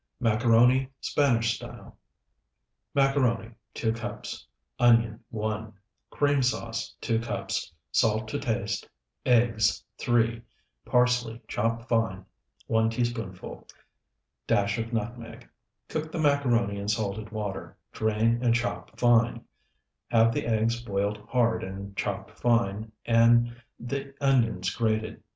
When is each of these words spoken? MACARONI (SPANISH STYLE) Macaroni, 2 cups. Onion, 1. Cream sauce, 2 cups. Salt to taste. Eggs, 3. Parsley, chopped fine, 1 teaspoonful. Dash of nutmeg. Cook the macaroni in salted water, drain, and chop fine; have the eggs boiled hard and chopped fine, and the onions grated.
MACARONI 0.19 0.89
(SPANISH 0.99 1.57
STYLE) 1.57 1.95
Macaroni, 2.95 3.51
2 3.75 3.93
cups. 3.93 4.47
Onion, 4.79 5.19
1. 5.29 5.73
Cream 6.09 6.41
sauce, 6.41 6.95
2 7.01 7.19
cups. 7.19 7.71
Salt 7.91 8.27
to 8.29 8.39
taste. 8.39 8.89
Eggs, 9.27 9.83
3. 9.99 10.41
Parsley, 10.85 11.39
chopped 11.47 11.87
fine, 11.87 12.25
1 12.65 12.89
teaspoonful. 12.89 13.67
Dash 14.47 14.79
of 14.79 14.91
nutmeg. 14.91 15.47
Cook 15.87 16.11
the 16.11 16.17
macaroni 16.17 16.79
in 16.79 16.87
salted 16.87 17.29
water, 17.31 17.77
drain, 17.91 18.39
and 18.41 18.55
chop 18.55 18.97
fine; 18.99 19.45
have 20.09 20.33
the 20.33 20.47
eggs 20.47 20.81
boiled 20.81 21.19
hard 21.29 21.63
and 21.63 21.95
chopped 21.95 22.31
fine, 22.31 22.91
and 23.05 23.55
the 23.79 24.15
onions 24.19 24.73
grated. 24.75 25.21